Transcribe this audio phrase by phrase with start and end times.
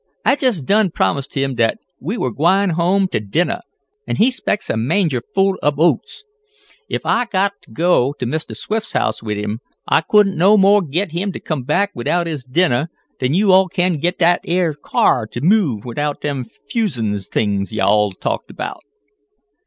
[0.25, 3.61] I jest done promised him dat we were gwine home t' dinnah,
[4.07, 6.23] an' he 'spects a manger full ob oats.
[6.89, 11.31] Ef I got to Mistah Swift's house wid him, I couldn't no mo' git him
[11.31, 12.87] t' come back widout his dinnah,
[13.19, 17.85] dan yo' all kin git dat 'ar car t' move widout dem fusin' t'ings yo'
[17.85, 18.81] all talked about."